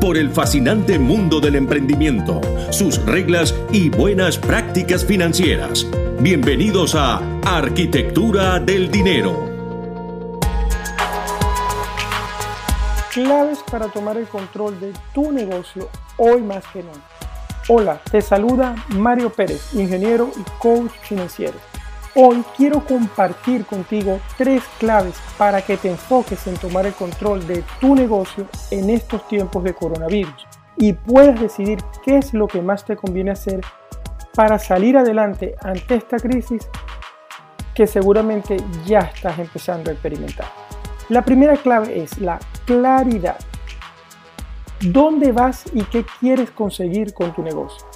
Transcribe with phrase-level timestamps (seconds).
[0.00, 2.40] por el fascinante mundo del emprendimiento,
[2.70, 5.86] sus reglas y buenas prácticas financieras.
[6.20, 9.48] Bienvenidos a Arquitectura del Dinero.
[13.12, 17.00] Claves para tomar el control de tu negocio hoy más que nunca.
[17.68, 21.67] Hola, te saluda Mario Pérez, ingeniero y coach financiero.
[22.20, 27.62] Hoy quiero compartir contigo tres claves para que te enfoques en tomar el control de
[27.80, 32.84] tu negocio en estos tiempos de coronavirus y puedas decidir qué es lo que más
[32.84, 33.60] te conviene hacer
[34.34, 36.68] para salir adelante ante esta crisis
[37.72, 40.48] que seguramente ya estás empezando a experimentar.
[41.10, 43.38] La primera clave es la claridad.
[44.80, 47.86] ¿Dónde vas y qué quieres conseguir con tu negocio?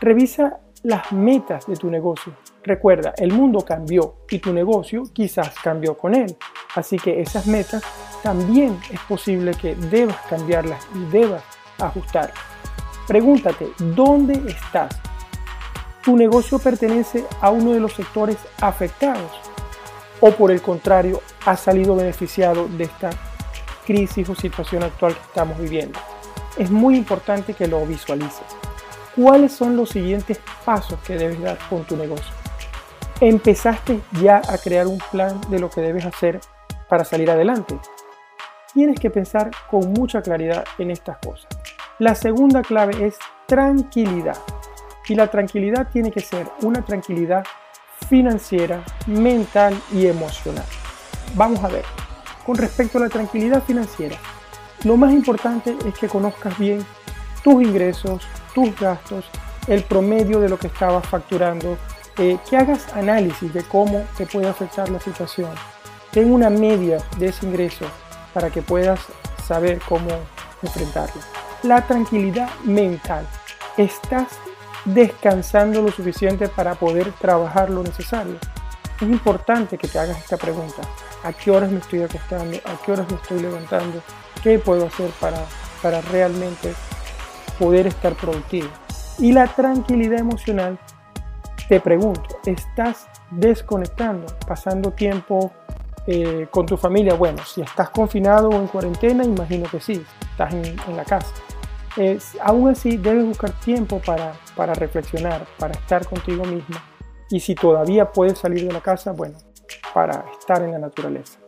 [0.00, 2.34] Revisa las metas de tu negocio.
[2.64, 6.34] Recuerda, el mundo cambió y tu negocio quizás cambió con él.
[6.74, 7.82] Así que esas metas
[8.22, 11.44] también es posible que debas cambiarlas y debas
[11.78, 12.32] ajustar.
[13.06, 14.98] Pregúntate, ¿dónde estás?
[16.02, 19.30] ¿Tu negocio pertenece a uno de los sectores afectados?
[20.20, 23.10] ¿O por el contrario, ha salido beneficiado de esta
[23.84, 25.98] crisis o situación actual que estamos viviendo?
[26.56, 28.46] Es muy importante que lo visualices
[29.14, 32.33] cuáles son los siguientes pasos que debes dar con tu negocio.
[33.24, 36.40] Empezaste ya a crear un plan de lo que debes hacer
[36.90, 37.74] para salir adelante.
[38.74, 41.48] Tienes que pensar con mucha claridad en estas cosas.
[41.98, 44.36] La segunda clave es tranquilidad.
[45.08, 47.46] Y la tranquilidad tiene que ser una tranquilidad
[48.10, 50.66] financiera, mental y emocional.
[51.34, 51.86] Vamos a ver,
[52.44, 54.18] con respecto a la tranquilidad financiera,
[54.84, 56.84] lo más importante es que conozcas bien
[57.42, 58.22] tus ingresos,
[58.54, 59.24] tus gastos,
[59.66, 61.78] el promedio de lo que estabas facturando,
[62.18, 65.50] eh, que hagas análisis de cómo te puede afectar la situación.
[66.10, 67.86] Ten una media de ese ingreso
[68.32, 69.00] para que puedas
[69.46, 70.08] saber cómo
[70.62, 71.20] enfrentarlo.
[71.62, 73.26] La tranquilidad mental.
[73.76, 74.28] ¿Estás
[74.84, 78.36] descansando lo suficiente para poder trabajar lo necesario?
[78.96, 80.82] Es importante que te hagas esta pregunta.
[81.24, 82.56] ¿A qué horas me estoy acostando?
[82.64, 84.02] ¿A qué horas me estoy levantando?
[84.42, 85.38] ¿Qué puedo hacer para,
[85.82, 86.74] para realmente
[87.58, 88.68] poder estar productivo.
[89.18, 90.78] Y la tranquilidad emocional,
[91.68, 95.52] te pregunto, ¿estás desconectando, pasando tiempo
[96.06, 97.14] eh, con tu familia?
[97.14, 101.32] Bueno, si estás confinado o en cuarentena, imagino que sí, estás en, la casa.
[102.42, 106.76] aún así, debes buscar tiempo para, para reflexionar, para estar contigo mismo.
[107.30, 109.38] Y si todavía puedes salir de la casa, bueno,
[109.94, 111.38] para estar en la naturaleza.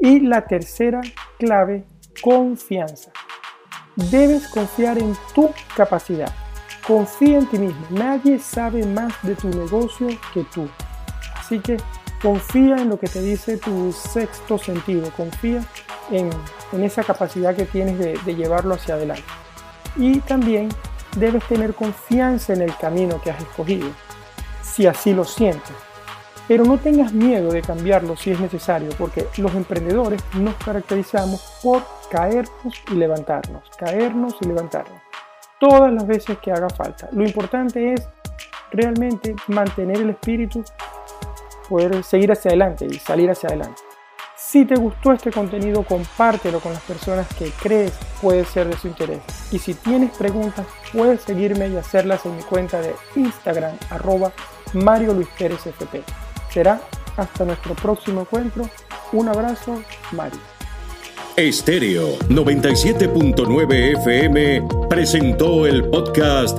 [0.00, 1.00] Y la tercera
[1.38, 1.84] clave,
[2.22, 3.10] confianza.
[3.96, 6.32] Debes confiar en tu capacidad.
[6.88, 7.86] Confía en ti mismo.
[7.90, 10.66] Nadie sabe más de tu negocio que tú.
[11.36, 11.76] Así que
[12.22, 15.10] confía en lo que te dice tu sexto sentido.
[15.14, 15.62] Confía
[16.10, 16.30] en,
[16.82, 19.22] esa capacidad que tienes de, de llevarlo hacia adelante.
[19.96, 20.70] Y también
[21.18, 23.90] debes tener confianza en el camino que has escogido,
[24.62, 25.76] si así lo sientes.
[26.46, 31.82] Pero no tengas miedo de cambiarlo si es necesario, porque los emprendedores nos caracterizamos por
[32.10, 35.02] caernos y levantarnos, caernos y levantarnos,
[35.58, 37.08] todas las veces que haga falta.
[37.12, 38.08] Lo importante es
[38.70, 40.64] realmente mantener el espíritu,
[41.68, 43.82] poder seguir hacia adelante y salir hacia adelante.
[44.36, 47.92] Si te gustó este contenido, compártelo con las personas que crees
[48.22, 49.20] puede ser de su interés.
[49.50, 54.32] Y si tienes preguntas, puedes seguirme y hacerlas en mi cuenta de Instagram, arroba
[54.72, 56.02] Mario Luis Pérez FP.
[56.50, 56.80] Será
[57.16, 58.68] hasta nuestro próximo encuentro.
[59.12, 59.82] Un abrazo,
[60.12, 60.57] Mario.
[61.38, 66.58] Estéreo 97.9 FM presentó el podcast